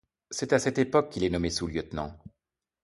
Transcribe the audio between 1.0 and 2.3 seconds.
qu'il est nommé sous-lieutenant.